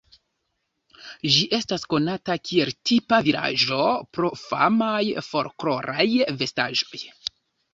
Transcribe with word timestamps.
Ĝi 1.33 1.43
estas 1.57 1.85
konata 1.93 2.37
kiel 2.49 2.71
tipa 2.91 3.19
vilaĝo 3.27 3.79
pro 4.19 4.33
famaj 4.47 5.05
folkloraj 5.29 6.09
vestaĵoj. 6.43 7.05